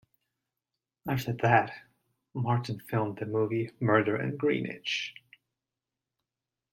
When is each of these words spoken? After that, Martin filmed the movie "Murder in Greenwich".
After 1.07 1.31
that, 1.43 1.71
Martin 2.33 2.79
filmed 2.79 3.19
the 3.19 3.27
movie 3.27 3.69
"Murder 3.79 4.19
in 4.19 4.35
Greenwich". 4.35 5.13